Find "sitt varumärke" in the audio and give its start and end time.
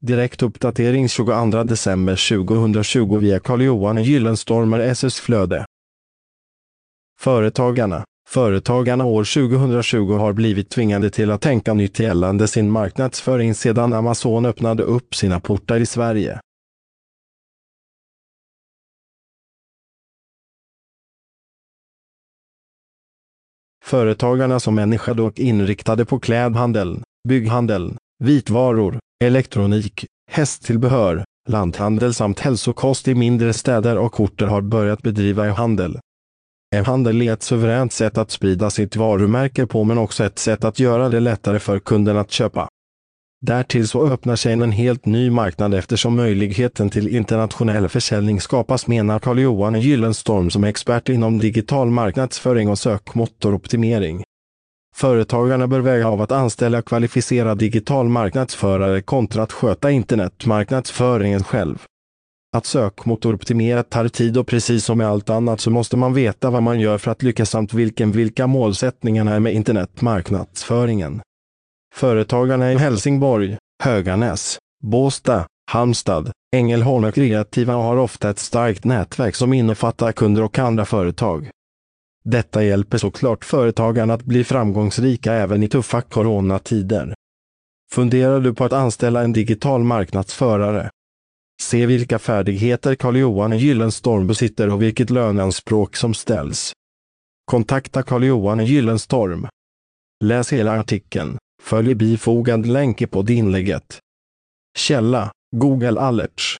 38.70-39.66